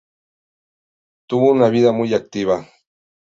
Tuvo 1.27 1.51
una 1.51 1.69
vida 1.69 1.91
muy 1.91 2.15
activa. 2.15 2.67